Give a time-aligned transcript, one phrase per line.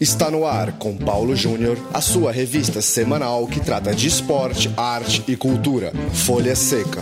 [0.00, 5.24] Está no ar com Paulo Júnior, a sua revista semanal que trata de esporte, arte
[5.26, 5.90] e cultura.
[6.14, 7.00] Folha Seca.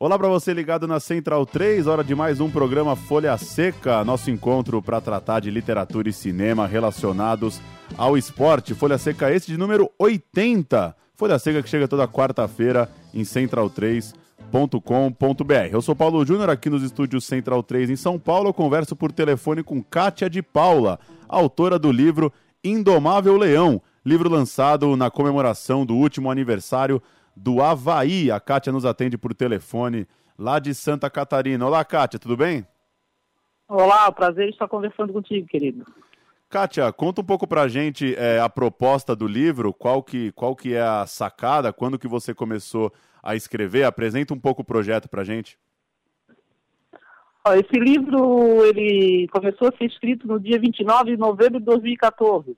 [0.00, 4.30] Olá para você ligado na Central 3, hora de mais um programa Folha Seca, nosso
[4.30, 7.60] encontro para tratar de literatura e cinema relacionados
[7.94, 8.72] ao esporte.
[8.72, 10.96] Folha Seca esse de número 80.
[11.16, 15.72] Folha Seca que chega toda quarta-feira em central3.com.br.
[15.72, 18.50] Eu sou Paulo Júnior aqui nos estúdios Central 3 em São Paulo.
[18.50, 22.30] Eu converso por telefone com Kátia de Paula, autora do livro
[22.62, 27.02] Indomável Leão, livro lançado na comemoração do último aniversário
[27.34, 28.30] do Havaí.
[28.30, 30.06] A Kátia nos atende por telefone
[30.38, 31.66] lá de Santa Catarina.
[31.66, 32.66] Olá, Kátia, tudo bem?
[33.66, 35.86] Olá, prazer estar conversando contigo, querido.
[36.48, 40.74] Kátia, conta um pouco pra gente é, a proposta do livro, qual que, qual que
[40.74, 45.24] é a sacada, quando que você começou a escrever, apresenta um pouco o projeto pra
[45.24, 45.58] gente.
[47.54, 52.56] Esse livro, ele começou a ser escrito no dia 29 de novembro de 2014,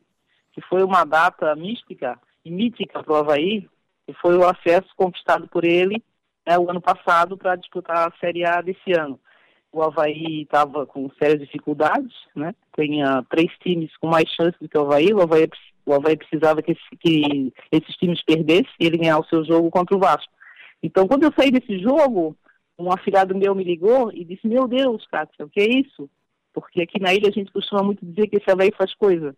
[0.52, 3.68] que foi uma data mística e mítica para o Havaí,
[4.06, 6.02] e foi o acesso conquistado por ele
[6.46, 9.20] né, o ano passado para disputar a Série A desse ano.
[9.70, 12.54] O Havaí estava com sérias dificuldades, né?
[12.74, 15.12] Tinha três times com mais chances do que o Havaí.
[15.12, 15.48] O Havaí,
[15.84, 19.70] o Havaí precisava que, esse, que esses times perdessem e ele ganhar o seu jogo
[19.70, 20.32] contra o Vasco.
[20.82, 22.36] Então, quando eu saí desse jogo,
[22.78, 26.08] um afilhado meu me ligou e disse: Meu Deus, Cátia, o que é isso?
[26.54, 29.36] Porque aqui na ilha a gente costuma muito dizer que esse Havaí faz coisa.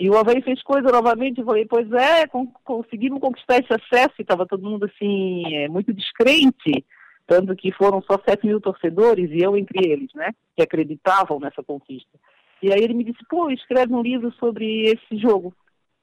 [0.00, 2.26] E o Havaí fez coisa novamente, eu falei, pois é,
[2.64, 6.86] conseguimos conquistar esse acesso, e estava todo mundo assim, é, muito descrente,
[7.30, 11.62] tanto que foram só 7 mil torcedores, e eu entre eles, né, que acreditavam nessa
[11.62, 12.18] conquista.
[12.60, 15.54] E aí ele me disse, pô, escreve um livro sobre esse jogo.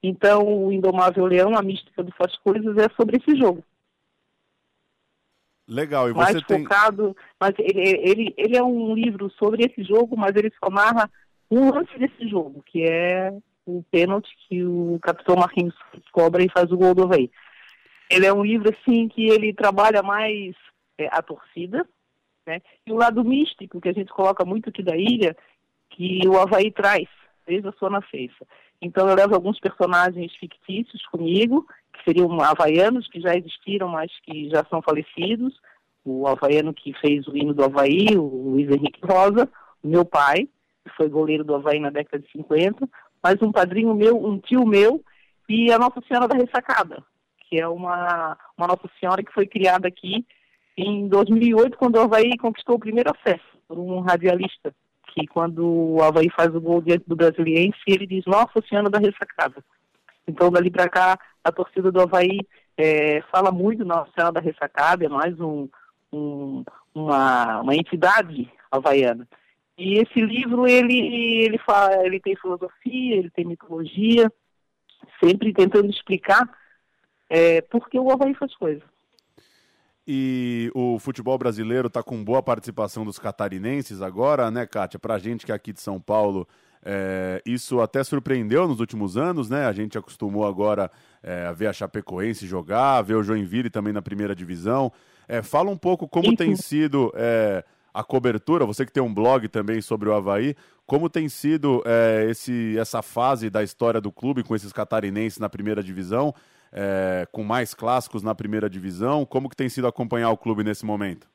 [0.02, 3.61] Então, o Indomável Leão, a mística do Faz Coisas, é sobre esse jogo.
[5.67, 6.64] Legal, e você mais tem...
[6.64, 11.11] focado, mas ele, ele, ele é um livro sobre esse jogo, mas ele só narra
[11.52, 13.33] um lance desse jogo, que é
[13.66, 15.76] o pênalti que o capitão Marquinhos
[16.14, 17.30] cobra e faz o gol do Havaí.
[18.10, 20.55] Ele é um livro, assim, que ele trabalha mais
[20.98, 21.88] é, a torcida,
[22.46, 22.62] né?
[22.86, 25.36] E o lado místico, que a gente coloca muito aqui da ilha,
[25.90, 27.08] que o Havaí traz,
[27.46, 28.46] desde a sua nascença.
[28.82, 34.50] Então eu levo alguns personagens fictícios comigo, que seriam havaianos que já existiram, mas que
[34.50, 35.60] já são falecidos.
[36.06, 39.50] O havaiano que fez o hino do Havaí, o Luiz Henrique Rosa,
[39.84, 40.48] meu pai,
[40.84, 42.88] que foi goleiro do Havaí na década de 50,
[43.22, 45.04] mas um padrinho meu, um tio meu,
[45.50, 47.04] e a Nossa Senhora da Ressacada,
[47.40, 50.26] que é uma, uma Nossa Senhora que foi criada aqui
[50.77, 54.73] em 2008, quando o Havaí conquistou o primeiro acesso, por um radialista,
[55.08, 58.99] que quando o Havaí faz o gol diante do Brasiliense, ele diz Nossa Senhora da
[58.99, 59.64] Ressacada.
[60.27, 62.39] Então, dali para cá, a torcida do Havaí
[62.77, 65.67] é, fala muito Nossa Senhora da Ressacada, é mais um,
[66.14, 69.27] um, uma, uma entidade havaiana.
[69.77, 74.32] E esse livro, ele, ele, fala, ele tem filosofia, ele tem mitologia,
[75.23, 76.48] sempre tentando explicar
[77.30, 78.83] é, por que o Havaí faz coisas.
[80.08, 84.98] E o futebol brasileiro está com boa participação dos catarinenses agora, né, Kátia?
[84.98, 86.48] Para a gente que é aqui de São Paulo,
[86.82, 89.66] é, isso até surpreendeu nos últimos anos, né?
[89.66, 90.90] A gente acostumou agora
[91.22, 94.94] é, a ver a Chapecoense jogar, a ver o Joinville também na primeira divisão.
[95.28, 99.50] É, fala um pouco como tem sido é, a cobertura, você que tem um blog
[99.50, 104.42] também sobre o Havaí, como tem sido é, esse, essa fase da história do clube
[104.42, 106.34] com esses catarinenses na primeira divisão,
[106.72, 110.86] é, com mais clássicos na primeira divisão, como que tem sido acompanhar o clube nesse
[110.86, 111.28] momento?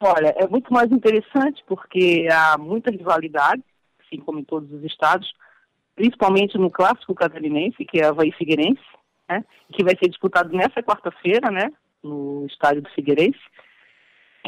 [0.00, 3.62] Olha, é muito mais interessante porque há muita rivalidade,
[4.00, 5.30] assim como em todos os estados,
[5.94, 8.80] principalmente no clássico catarinense, que é Havaí Figueirense,
[9.28, 11.70] né, que vai ser disputado nessa quarta-feira, né,
[12.02, 13.38] no estádio do Figueirense.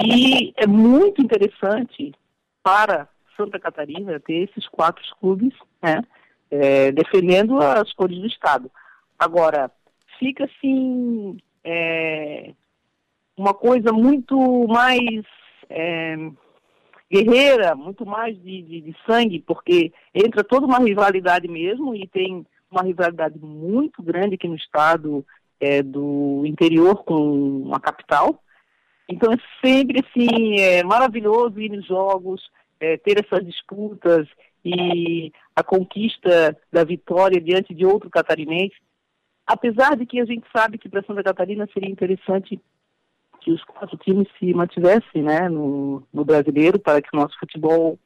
[0.02, 2.14] E é muito interessante
[2.62, 3.06] para
[3.36, 5.52] Santa Catarina ter esses quatro clubes
[5.82, 6.02] né,
[6.50, 8.70] é, defendendo as cores do Estado.
[9.22, 9.70] Agora,
[10.18, 12.52] fica assim é,
[13.36, 15.24] uma coisa muito mais
[15.70, 16.16] é,
[17.08, 22.44] guerreira, muito mais de, de, de, sangue, porque entra toda uma rivalidade mesmo e tem
[22.68, 25.24] uma rivalidade muito grande aqui no estado
[25.60, 28.42] é, do interior com a capital.
[29.08, 32.42] Então é sempre assim, é maravilhoso ir nos jogos,
[32.80, 34.26] é, ter essas disputas
[34.64, 38.74] e a conquista da vitória diante de outro catarinense.
[39.46, 42.60] Apesar de que a gente sabe que para Santa Catarina seria interessante
[43.40, 47.98] que os quatro times se mantivessem né, no, no brasileiro para que o nosso futebol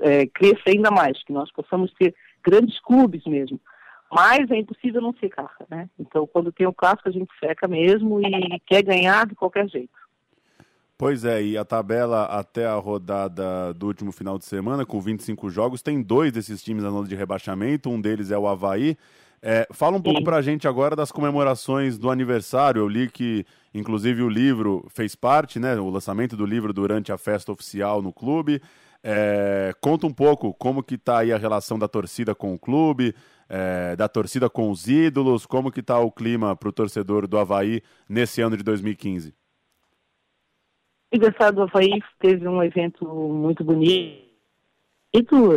[0.00, 2.14] é, cresça ainda mais, que nós possamos ter
[2.44, 3.60] grandes clubes mesmo.
[4.12, 5.88] Mas é impossível não secar, né?
[5.96, 10.00] Então, quando tem o clássico, a gente seca mesmo e quer ganhar de qualquer jeito.
[10.98, 15.48] Pois é, e a tabela até a rodada do último final de semana, com 25
[15.48, 18.98] jogos, tem dois desses times na zona de rebaixamento, um deles é o Havaí.
[19.42, 20.24] É, fala um pouco Sim.
[20.24, 22.80] pra gente agora das comemorações do aniversário.
[22.80, 25.76] Eu li que, inclusive, o livro fez parte, né?
[25.76, 28.60] O lançamento do livro durante a festa oficial no clube.
[29.02, 33.14] É, conta um pouco como que tá aí a relação da torcida com o clube,
[33.48, 37.38] é, da torcida com os ídolos, como que tá o clima para o torcedor do
[37.38, 39.30] Havaí nesse ano de 2015.
[41.12, 44.28] O aniversário do Havaí teve um evento muito bonito,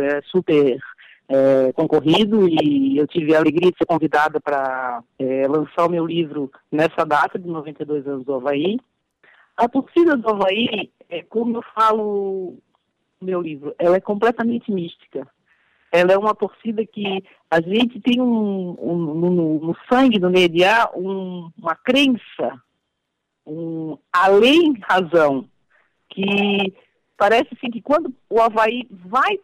[0.02, 0.80] é super
[1.28, 6.06] é, concorrido e eu tive a alegria de ser convidada para é, lançar o meu
[6.06, 8.78] livro nessa data de 92 anos do Havaí.
[9.56, 12.56] A torcida do Havaí, é, como eu falo
[13.20, 15.26] no meu livro, ela é completamente mística.
[15.90, 20.90] Ela é uma torcida que a gente tem um, um no, no, sangue, no DNA,
[20.96, 22.60] um, uma crença
[23.46, 25.48] um além razão,
[26.08, 26.74] que
[27.16, 29.38] parece assim que quando o Havaí vai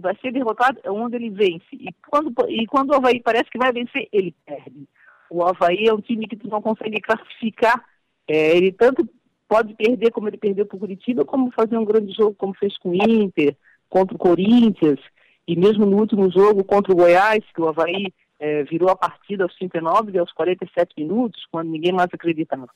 [0.00, 1.64] vai ser derrotado é onde ele vence.
[1.72, 4.86] E quando, e quando o Havaí parece que vai vencer, ele perde.
[5.30, 7.82] O Havaí é um time que tu não consegue classificar.
[8.28, 9.08] É, ele tanto
[9.48, 12.76] pode perder como ele perdeu para o Curitiba, como fazer um grande jogo como fez
[12.78, 13.56] com o Inter,
[13.88, 15.00] contra o Corinthians,
[15.46, 19.44] e mesmo no último jogo contra o Goiás, que o Havaí é, virou a partida
[19.44, 22.68] aos 39 e aos 47 minutos, quando ninguém mais acreditava.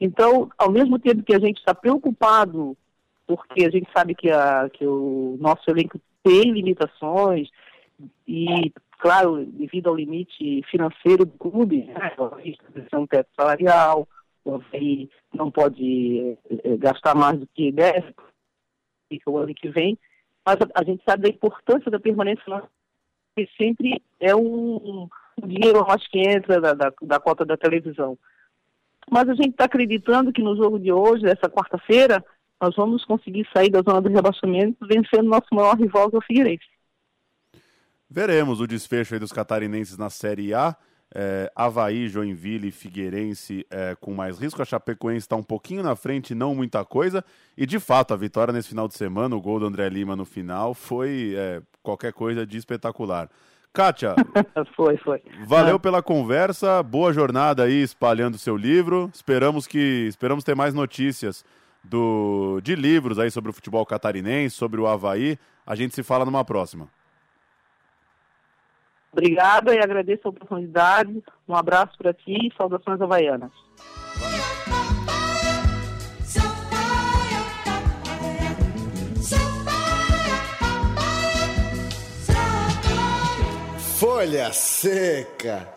[0.00, 2.76] Então, ao mesmo tempo que a gente está preocupado,
[3.26, 7.48] porque a gente sabe que, a, que o nosso elenco tem limitações,
[8.26, 12.12] e, claro, devido ao limite financeiro do clube, né,
[12.94, 14.08] um teto salarial,
[14.44, 14.58] o
[15.34, 18.14] não pode é, gastar mais do que deve
[19.26, 19.98] o ano que vem,
[20.44, 22.62] mas a, a gente sabe da importância da permanência
[23.36, 25.08] que sempre é um,
[25.42, 28.16] um dinheiro mais que entra da, da, da cota da televisão.
[29.10, 32.24] Mas a gente está acreditando que no jogo de hoje, essa quarta-feira,
[32.60, 36.22] nós vamos conseguir sair da zona do rebaixamento vencendo nosso maior rival, que é o
[36.22, 36.66] Figueirense.
[38.08, 40.76] Veremos o desfecho dos catarinenses na Série A.
[41.12, 44.60] É, Havaí, Joinville e Figueirense é, com mais risco.
[44.60, 47.24] A Chapecoense está um pouquinho na frente, não muita coisa.
[47.56, 50.24] E de fato, a vitória nesse final de semana, o gol do André Lima no
[50.24, 53.28] final, foi é, qualquer coisa de espetacular.
[53.72, 54.16] Kátia,
[54.74, 55.22] foi, foi.
[55.46, 55.80] Valeu ah.
[55.80, 59.08] pela conversa, boa jornada aí espalhando seu livro.
[59.14, 61.44] Esperamos que esperamos ter mais notícias
[61.82, 65.38] do de livros aí sobre o futebol catarinense, sobre o Havaí.
[65.66, 66.88] A gente se fala numa próxima.
[69.12, 71.22] Obrigada e agradeço a oportunidade.
[71.48, 73.50] Um abraço para ti e saudações havaianas.
[83.98, 85.68] Folha Seca.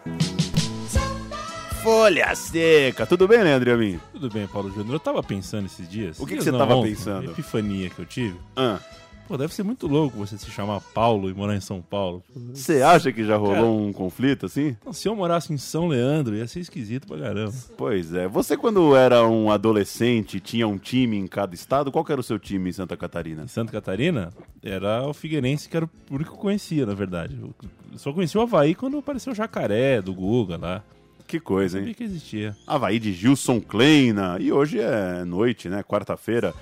[1.84, 3.06] Folha Seca.
[3.06, 4.00] Tudo bem, Leandro e mim?
[4.14, 4.94] Tudo bem, Paulo Júnior.
[4.96, 6.18] Eu tava pensando esses dias.
[6.18, 7.32] O que, que você tava pensando?
[7.32, 8.38] epifania que eu tive.
[8.56, 8.80] Ah.
[9.28, 12.24] Pô, deve ser muito louco você se chamar Paulo e morar em São Paulo.
[12.54, 14.78] Você acha que já rolou Cara, um conflito assim?
[14.94, 17.54] Se eu morasse em São Leandro, ia ser esquisito pra caramba.
[17.78, 18.30] Pois é.
[18.30, 22.40] Você, quando era um adolescente, tinha um time em cada estado, qual era o seu
[22.40, 23.44] time em Santa Catarina?
[23.44, 24.32] Em Santa Catarina?
[24.64, 27.38] Era o Figueirense, que era o único que eu conhecia, na verdade.
[27.42, 27.54] Eu
[27.98, 30.84] só conheci o Havaí quando apareceu o Jacaré, do Guga lá.
[31.28, 31.94] Que coisa, hein?
[31.94, 32.56] que existia.
[32.68, 34.38] Havaí de Gilson Kleina.
[34.40, 35.84] E hoje é noite, né?
[35.84, 36.54] Quarta-feira,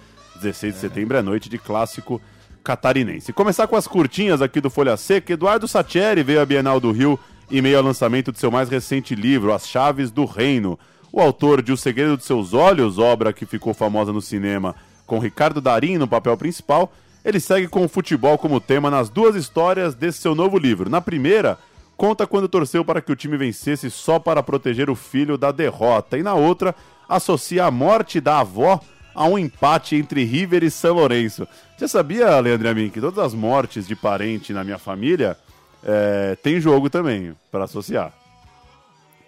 [0.41, 0.81] 16 de é.
[0.81, 2.21] setembro, é noite de clássico
[2.63, 3.33] catarinense.
[3.33, 5.33] Começar com as curtinhas aqui do Folha Seca.
[5.33, 9.13] Eduardo Satieri veio à Bienal do Rio em meio ao lançamento de seu mais recente
[9.13, 10.79] livro, As Chaves do Reino.
[11.11, 14.75] O autor de O Segredo de Seus Olhos, obra que ficou famosa no cinema
[15.05, 16.93] com Ricardo Darim no papel principal,
[17.25, 20.89] ele segue com o futebol como tema nas duas histórias desse seu novo livro.
[20.89, 21.57] Na primeira,
[22.01, 26.17] conta quando torceu para que o time vencesse só para proteger o filho da derrota,
[26.17, 26.73] e na outra,
[27.07, 28.81] associa a morte da avó
[29.13, 31.47] a um empate entre River e São Lourenço.
[31.77, 35.37] Você sabia, Leandro Amin, que todas as mortes de parente na minha família
[35.83, 38.11] é, tem jogo também para associar?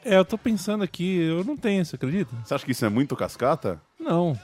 [0.03, 2.35] É, eu tô pensando aqui, eu não tenho, você acredita?
[2.43, 3.79] Você acha que isso é muito cascata?
[3.99, 4.35] Não.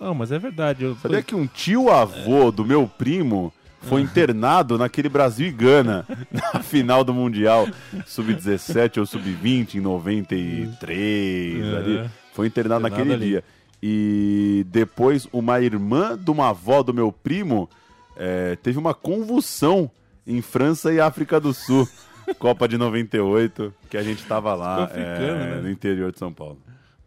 [0.00, 0.82] Não, mas é verdade.
[0.82, 2.50] Eu Sabia que um tio-avô é.
[2.50, 3.52] do meu primo
[3.82, 7.68] foi internado naquele Brasil e Gana, na final do Mundial
[8.06, 11.64] Sub-17 ou Sub-20 em 93.
[11.64, 11.76] É.
[11.76, 12.10] Ali.
[12.32, 13.26] Foi internado naquele ali.
[13.26, 13.44] dia.
[13.82, 17.68] E depois, uma irmã de uma avó do meu primo
[18.16, 19.90] é, teve uma convulsão
[20.26, 21.88] em França e África do Sul.
[22.38, 25.60] Copa de 98, que a gente tava lá é, né?
[25.60, 26.58] no interior de São Paulo.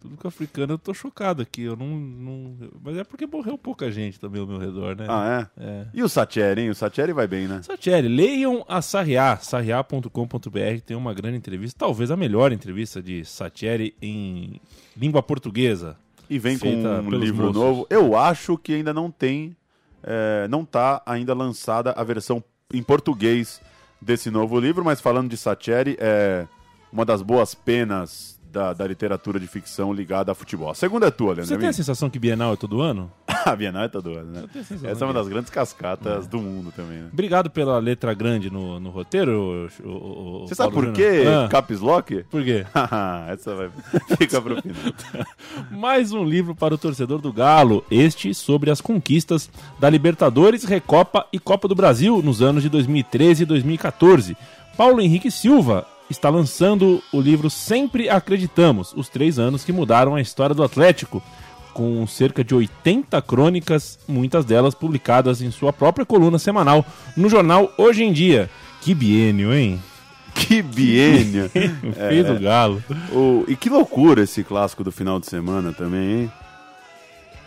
[0.06, 1.64] Público africano, eu tô chocado aqui.
[1.64, 5.06] Eu não, não- Mas é porque morreu pouca gente também ao meu redor, né?
[5.10, 5.64] Ah, é?
[5.64, 5.86] É.
[5.94, 6.70] E o Satieri, hein?
[6.70, 7.62] O Satieri vai bem, né?
[7.64, 13.96] Satieri, leiam a Sarriá, sarriá.com.br, tem uma grande entrevista, talvez a melhor entrevista de Satieri
[14.02, 14.60] em
[14.96, 15.98] língua portuguesa.
[16.30, 17.62] E vem com um livro moços.
[17.62, 17.88] novo.
[17.90, 19.56] Eu acho que ainda não tem,
[20.04, 22.44] é, não tá ainda lançada a versão
[22.74, 23.62] em português
[24.02, 26.48] desse novo livro, mas falando de Satieri, é
[26.92, 30.70] uma das boas penas da, da literatura de ficção ligada a futebol.
[30.70, 31.46] A segunda é tua, Leandro.
[31.48, 33.12] Você tem a sensação que Bienal é todo ano?
[33.46, 34.44] A Bienal é todo ano, né?
[34.56, 37.10] Essa é uma que- das grandes cascatas do mundo também, né?
[37.14, 39.70] Obrigado pela letra grande no, no roteiro.
[39.84, 42.24] o- o- o Você sabe Paulo por quê, Ah, Caps Lock?
[42.32, 42.66] por quê?
[43.30, 43.70] Essa vai
[44.18, 44.82] fica pro final.
[45.70, 51.28] Mais um livro para o torcedor do Galo, este sobre as conquistas da Libertadores, Recopa
[51.32, 54.36] e Copa do Brasil nos anos de 2013 e 2014.
[54.78, 60.22] Paulo Henrique Silva está lançando o livro Sempre Acreditamos, os três anos que mudaram a
[60.22, 61.22] história do Atlético,
[61.74, 66.86] com cerca de 80 crônicas, muitas delas publicadas em sua própria coluna semanal
[67.18, 68.50] no jornal Hoje em Dia.
[68.82, 69.82] Que biênio, hein?
[70.34, 71.50] Que biênio.
[71.50, 72.84] Fez o Galo.
[73.12, 76.32] O- e que loucura esse clássico do final de semana também, hein?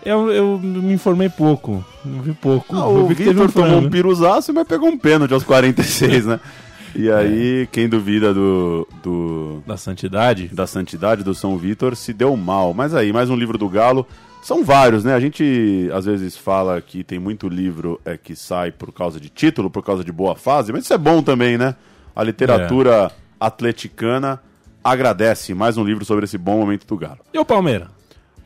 [0.05, 2.75] Eu, eu me informei pouco, não vi pouco.
[2.77, 5.35] Ah, eu o vi que teve Vitor um tomou um piruzaço, mas pegou um pênalti
[5.35, 6.41] aos 46, né?
[7.01, 10.49] E aí, quem duvida do, do- da santidade.
[10.49, 12.75] da santidade do São Vitor se deu mal.
[12.75, 14.05] Mas aí, mais um livro do Galo.
[14.43, 15.15] São vários, né?
[15.15, 19.29] A gente às vezes fala que tem muito livro é, que sai por causa de
[19.29, 21.75] título, por causa de boa fase, mas isso é bom também, né?
[22.17, 24.41] A literatura atleticana
[24.83, 27.19] agradece mais um livro sobre esse bom momento do Galo.
[27.35, 27.89] E o Palmeiras?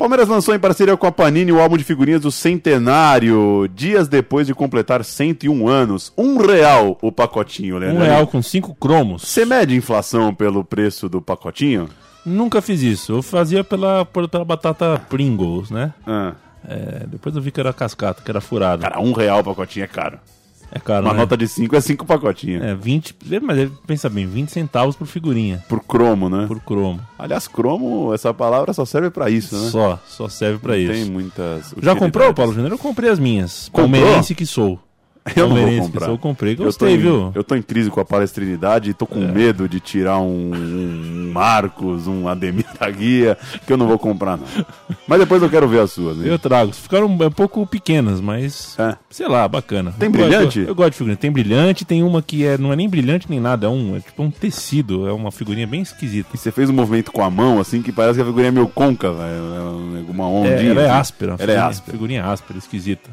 [0.03, 4.49] Palmeiras lançou em parceria com a Panini o álbum de figurinhas do Centenário, dias depois
[4.49, 6.13] de completar 101 anos.
[6.19, 8.03] Um real o pacotinho, Um Leandro.
[8.03, 9.23] real com cinco cromos.
[9.23, 11.89] Você mede inflação pelo preço do pacotinho?
[12.27, 13.13] Nunca fiz isso.
[13.13, 15.93] Eu fazia pela, pela batata Pringles, né?
[16.05, 16.33] Ah,
[16.69, 18.83] É, depois eu vi que era cascata, que era furada.
[18.83, 20.19] cara, um real o pacotinho é caro.
[20.75, 21.21] É caro, Uma né?
[21.21, 22.63] nota de 5 é 5 pacotinhos.
[22.63, 23.15] É, 20...
[23.43, 26.47] Mas pensa bem, 20 centavos por figurinha, Por cromo, né?
[26.47, 27.01] por cromo.
[27.19, 29.71] Aliás, cromo, essa palavra só serve pra isso, né?
[29.71, 30.93] Só, só serve pra Não isso.
[30.93, 31.75] Tem muitas.
[31.83, 32.33] Já comprou.
[32.33, 32.73] Paulo Júnior?
[32.73, 33.69] Eu comprei as minhas.
[33.71, 33.91] Comprou?
[33.91, 34.81] Palmeirense que sou.
[35.37, 36.09] Eu não vou comprar.
[36.09, 36.53] eu comprei.
[36.55, 37.33] Eu Gostei, em, viu?
[37.35, 37.39] É.
[37.39, 41.31] eu tô em crise com a palestrinidade e tô com medo de tirar um, um
[41.33, 44.45] Marcos, um Ademir da Guia, que eu não vou comprar, não.
[45.07, 46.17] Mas depois eu quero ver as suas.
[46.19, 46.25] hein?
[46.27, 46.73] Eu trago.
[46.73, 48.77] Ficaram um pouco pequenas, mas.
[48.79, 48.97] É.
[49.11, 49.93] Sei lá, bacana.
[49.99, 50.59] Tem Eu gosto- brilhante?
[50.61, 51.17] Eu, eu gosto de figurinha.
[51.17, 54.01] Tem brilhante, tem uma que é, não é nem brilhante nem nada, é, um, é
[54.01, 55.07] tipo um tecido.
[55.09, 56.31] É uma figurinha bem esquisita.
[56.35, 58.53] E você fez um movimento com a mão, assim, que parece que a figurinha é
[58.53, 59.23] meio côncava.
[59.25, 60.71] É uma É, ondinha.
[60.73, 60.99] ela é assim.
[61.01, 61.37] áspera.
[61.39, 61.93] Ela é áspera.
[61.93, 63.09] Figurinha áspera, esquisita.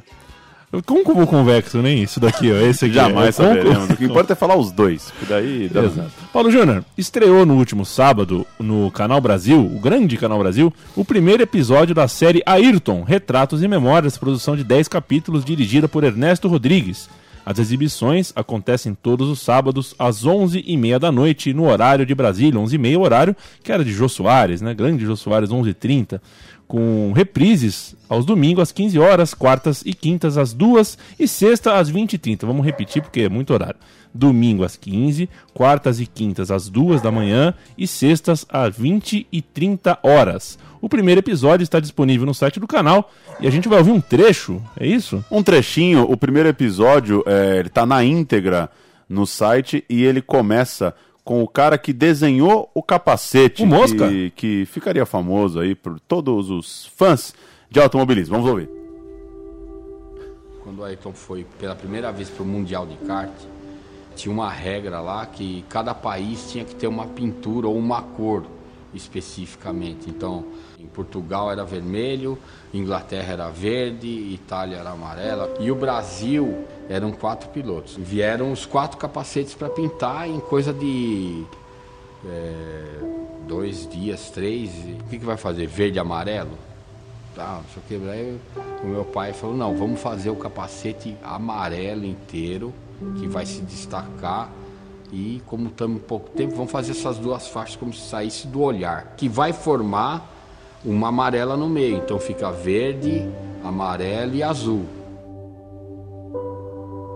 [0.71, 0.83] Eu
[1.15, 2.55] vou convexo, nem isso daqui, ó.
[2.57, 3.89] Esse aqui Jamais é, é saberemos.
[3.89, 5.11] O que importa é falar os dois.
[5.27, 6.11] daí dá Exato.
[6.31, 11.41] Paulo Júnior, estreou no último sábado no Canal Brasil, o grande Canal Brasil, o primeiro
[11.41, 17.09] episódio da série Ayrton, Retratos e Memórias, produção de 10 capítulos, dirigida por Ernesto Rodrigues.
[17.49, 22.99] As exibições acontecem todos os sábados às 11h30 da noite, no horário de Brasília, 11h30,
[22.99, 24.71] horário que era de Jô Soares, né?
[24.75, 26.21] Grande Jô Soares, 11h30,
[26.67, 31.91] com reprises aos domingos às 15 horas, quartas e quintas às 2 e sexta às
[31.91, 32.45] 20h30.
[32.45, 33.79] Vamos repetir porque é muito horário.
[34.13, 39.41] Domingo às 15, quartas e quintas às 2 da manhã e sextas às 20 e
[39.41, 40.59] 30 horas.
[40.81, 43.99] O primeiro episódio está disponível no site do canal e a gente vai ouvir um
[43.99, 45.23] trecho, é isso?
[45.29, 48.69] Um trechinho, o primeiro episódio, é, ele tá na íntegra
[49.07, 53.61] no site e ele começa com o cara que desenhou o capacete.
[53.63, 54.07] O Mosca?
[54.07, 57.33] Que, que ficaria famoso aí por todos os fãs
[57.69, 58.35] de automobilismo.
[58.35, 58.69] Vamos ouvir.
[60.63, 63.33] Quando o Ayrton foi pela primeira vez para o Mundial de Kart,
[64.15, 68.45] tinha uma regra lá que cada país tinha que ter uma pintura ou uma cor
[68.93, 70.09] especificamente.
[70.09, 70.45] Então,
[70.79, 72.37] em Portugal era vermelho,
[72.73, 77.95] Inglaterra era verde, Itália era amarela e o Brasil eram quatro pilotos.
[77.97, 81.43] Vieram os quatro capacetes para pintar em coisa de
[82.25, 82.83] é,
[83.47, 84.71] dois dias, três.
[85.01, 85.67] O que, que vai fazer?
[85.67, 86.57] Verde e amarelo?
[87.35, 87.95] Tá, o que.
[88.83, 92.73] O meu pai falou, não, vamos fazer o capacete amarelo inteiro,
[93.19, 94.49] que vai se destacar.
[95.11, 98.61] E como estamos em pouco tempo, vamos fazer essas duas faixas como se saísse do
[98.61, 100.38] olhar, que vai formar
[100.83, 101.97] uma amarela no meio.
[101.97, 103.27] Então fica verde,
[103.63, 104.85] amarelo e azul.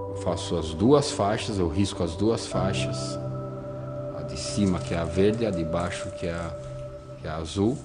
[0.09, 3.19] Eu faço as duas faixas, eu risco as duas faixas.
[4.17, 6.51] A de cima que é a verde, a de baixo que é a,
[7.21, 7.77] que é a azul.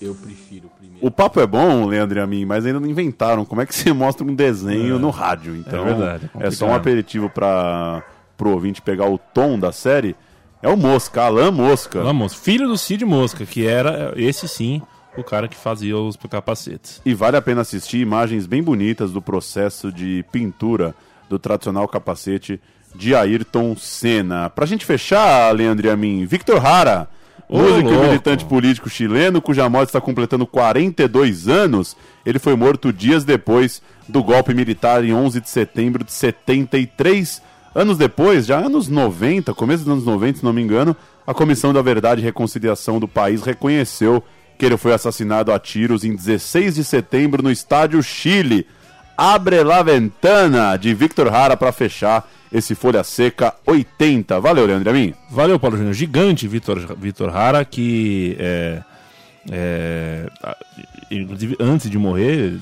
[0.00, 1.06] Eu prefiro primeiro.
[1.06, 3.72] O papo é bom, Leandro e a mim, mas ainda não inventaram como é que
[3.74, 5.54] você mostra um desenho no rádio.
[5.54, 8.02] Então, É verdade, é é só um aperitivo para
[8.36, 10.16] pro ouvinte pegar o tom da série.
[10.60, 12.02] É o Mosca, Alain Mosca.
[12.02, 14.82] Vamos, filho do Cid Mosca, que era, esse sim,
[15.16, 17.00] o cara que fazia os capacetes.
[17.04, 20.94] E vale a pena assistir imagens bem bonitas do processo de pintura
[21.28, 22.60] do tradicional capacete
[22.94, 24.50] de Ayrton Senna.
[24.50, 27.08] Pra gente fechar, Leandro e a mim, Victor Hara,
[27.48, 31.96] músico e militante político chileno, cuja morte está completando 42 anos.
[32.24, 37.42] Ele foi morto dias depois do golpe militar em 11 de setembro de 73.
[37.74, 40.94] Anos depois, já anos 90, começo dos anos 90, se não me engano,
[41.26, 44.22] a Comissão da Verdade e Reconciliação do país reconheceu
[44.62, 48.64] que ele foi assassinado a tiros em 16 de setembro no estádio Chile.
[49.18, 54.38] Abre la ventana de Victor Hara para fechar esse Folha Seca 80.
[54.38, 55.14] Valeu, Leandro Amin.
[55.28, 55.94] Valeu, Paulo Júnior.
[55.94, 58.82] Gigante Vitor, Vitor Hara, que é,
[59.50, 60.30] é,
[61.10, 62.56] inclusive antes de morrer,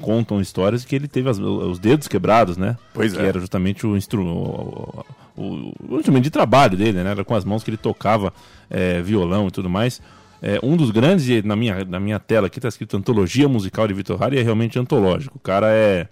[0.00, 2.78] contam histórias que ele teve as- os dedos quebrados, né?
[2.94, 3.26] Pois que é.
[3.26, 5.04] era justamente o, instru, o,
[5.36, 7.10] o- o instrumento de trabalho dele, né?
[7.10, 8.32] Era com as mãos que ele tocava
[8.70, 10.00] é, violão e tudo mais.
[10.42, 13.88] É, um dos grandes, e na minha, na minha tela aqui está escrito Antologia Musical
[13.88, 15.36] de Vitor Hara e é realmente antológico.
[15.36, 16.08] O cara é,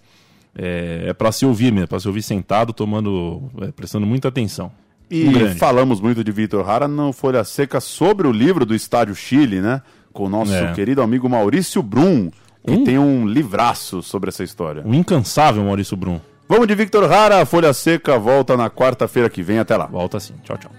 [0.56, 4.72] é, é para se ouvir mesmo, para se ouvir sentado, tomando, é, prestando muita atenção.
[5.10, 5.58] E grande.
[5.58, 9.82] falamos muito de Vitor Hara no Folha Seca sobre o livro do Estádio Chile, né?
[10.12, 10.72] Com o nosso É.
[10.72, 12.30] querido amigo Maurício Brum,
[12.66, 14.82] que Um- tem um livraço sobre essa história.
[14.86, 16.18] O incansável Maurício Brum.
[16.48, 19.58] Vamos de Victor Hara, Folha Seca volta na quarta-feira que vem.
[19.58, 19.86] Até lá.
[19.86, 20.34] Volta assim.
[20.42, 20.70] Tchau, tchau.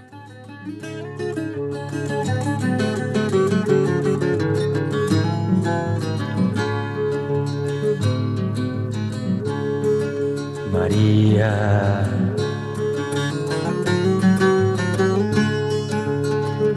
[10.85, 12.05] María.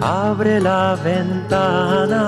[0.01, 2.25] Abre la ventana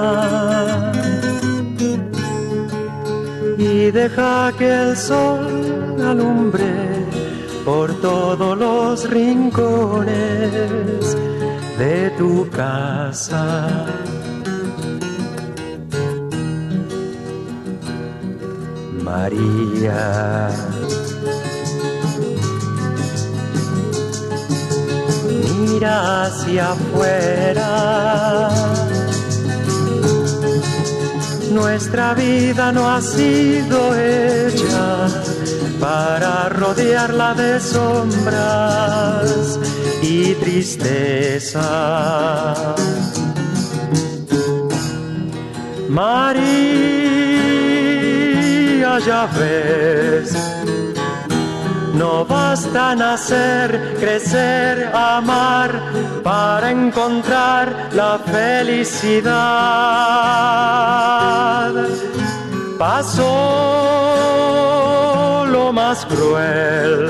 [3.56, 7.06] y deja que el sol alumbre
[7.64, 10.10] por todos los rincones
[11.78, 13.87] de tu casa.
[19.02, 20.69] María.
[25.81, 28.51] Mira hacia afuera.
[31.51, 35.09] Nuestra vida no ha sido hecha
[35.81, 39.59] para rodearla de sombras
[40.03, 41.62] y tristeza.
[45.88, 46.51] María,
[48.99, 50.37] ya ves,
[52.00, 53.68] no basta nacer,
[54.00, 55.70] crecer, amar
[56.22, 59.34] para encontrar la felicidad.
[62.78, 63.26] Pasó
[65.46, 67.08] lo más cruel.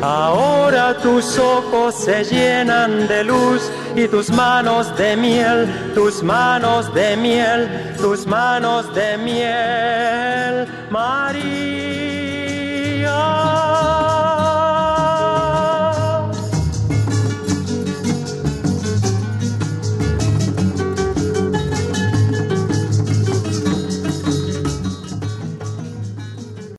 [0.00, 7.14] Ahora tus ojos se llenan de luz y tus manos de miel, tus manos de
[7.18, 7.68] miel,
[8.00, 10.66] tus manos de miel